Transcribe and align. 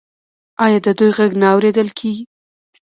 آیا 0.65 0.79
د 0.85 0.87
دوی 0.99 1.11
غږ 1.17 1.31
نه 1.41 1.47
اوریدل 1.53 1.89
کیږي؟ 1.99 2.23